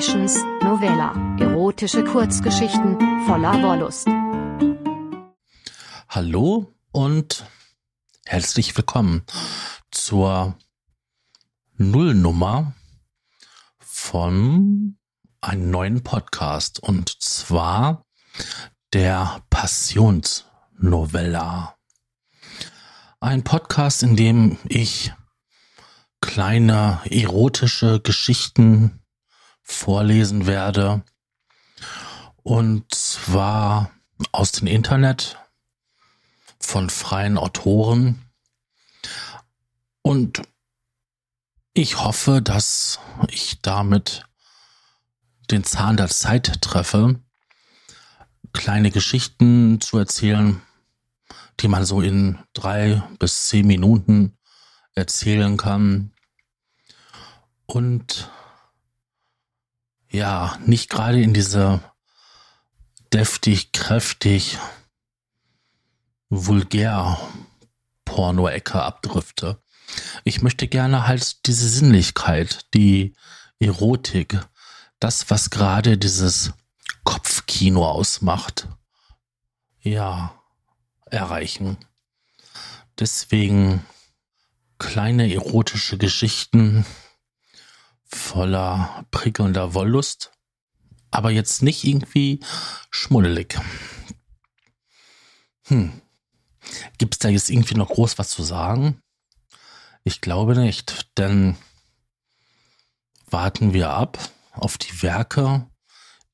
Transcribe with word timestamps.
Sessions, 0.00 0.34
Novella, 0.62 1.12
erotische 1.38 2.02
Kurzgeschichten 2.02 2.98
voller 3.26 3.62
Wollust. 3.62 4.08
Hallo 6.08 6.72
und 6.90 7.44
herzlich 8.24 8.74
willkommen 8.78 9.26
zur 9.90 10.56
Nullnummer 11.76 12.72
von 13.78 14.96
einem 15.42 15.70
neuen 15.70 16.02
Podcast 16.02 16.82
und 16.82 17.22
zwar 17.22 18.06
der 18.94 19.42
Passionsnovella. 19.50 21.76
Ein 23.20 23.44
Podcast, 23.44 24.02
in 24.02 24.16
dem 24.16 24.56
ich 24.66 25.12
kleine 26.22 27.02
erotische 27.04 28.00
Geschichten 28.00 28.99
vorlesen 29.70 30.46
werde. 30.46 31.02
Und 32.42 32.94
zwar 32.94 33.90
aus 34.32 34.52
dem 34.52 34.66
Internet 34.66 35.36
von 36.58 36.90
freien 36.90 37.38
Autoren. 37.38 38.22
Und 40.02 40.42
ich 41.72 41.98
hoffe, 41.98 42.42
dass 42.42 42.98
ich 43.28 43.60
damit 43.62 44.24
den 45.50 45.64
Zahn 45.64 45.96
der 45.96 46.08
Zeit 46.08 46.60
treffe, 46.62 47.20
kleine 48.52 48.90
Geschichten 48.90 49.80
zu 49.80 49.98
erzählen, 49.98 50.60
die 51.60 51.68
man 51.68 51.84
so 51.84 52.00
in 52.00 52.38
drei 52.52 53.02
bis 53.18 53.48
zehn 53.48 53.66
Minuten 53.66 54.36
erzählen 54.94 55.56
kann. 55.56 56.12
Und 57.66 58.30
ja, 60.10 60.58
nicht 60.66 60.90
gerade 60.90 61.20
in 61.22 61.32
diese 61.32 61.80
deftig, 63.12 63.72
kräftig, 63.72 64.58
vulgär 66.28 67.18
Porno-Ecke 68.04 68.82
abdrifte. 68.82 69.62
Ich 70.24 70.42
möchte 70.42 70.68
gerne 70.68 71.06
halt 71.06 71.46
diese 71.46 71.68
Sinnlichkeit, 71.68 72.66
die 72.74 73.14
Erotik, 73.58 74.38
das, 74.98 75.30
was 75.30 75.50
gerade 75.50 75.98
dieses 75.98 76.52
Kopfkino 77.04 77.86
ausmacht, 77.86 78.68
ja, 79.80 80.34
erreichen. 81.06 81.76
Deswegen 82.98 83.84
kleine 84.78 85.32
erotische 85.32 85.98
Geschichten 85.98 86.84
voller 88.10 89.04
prickelnder 89.10 89.74
Wollust, 89.74 90.32
aber 91.10 91.30
jetzt 91.30 91.62
nicht 91.62 91.84
irgendwie 91.84 92.40
schmuddelig. 92.90 93.58
Hm. 95.66 95.92
Gibt 96.98 97.14
es 97.14 97.18
da 97.18 97.28
jetzt 97.28 97.50
irgendwie 97.50 97.74
noch 97.74 97.88
groß 97.88 98.18
was 98.18 98.30
zu 98.30 98.42
sagen? 98.42 99.00
Ich 100.04 100.20
glaube 100.20 100.56
nicht, 100.56 101.18
denn 101.18 101.56
warten 103.26 103.72
wir 103.72 103.90
ab 103.90 104.18
auf 104.52 104.78
die 104.78 105.02
Werke, 105.02 105.66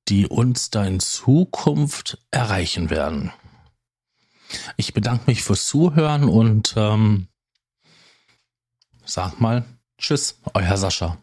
die 0.09 0.27
uns 0.27 0.71
da 0.71 0.85
in 0.85 1.01
Zukunft 1.01 2.19
erreichen 2.31 2.91
werden. 2.91 3.33
Ich 4.77 4.95
bedanke 4.95 5.25
mich 5.27 5.43
fürs 5.43 5.67
Zuhören 5.67 6.25
und 6.25 6.75
ähm, 6.77 7.29
sag 9.05 9.41
mal 9.41 9.65
Tschüss, 9.99 10.39
euer 10.55 10.77
Sascha. 10.77 11.19